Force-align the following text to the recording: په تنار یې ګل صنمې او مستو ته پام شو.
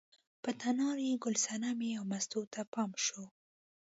په 0.43 0.49
تنار 0.61 0.97
یې 1.07 1.13
ګل 1.23 1.35
صنمې 1.45 1.89
او 1.99 2.03
مستو 2.11 2.41
ته 2.53 2.61
پام 2.73 2.91
شو. 3.05 3.23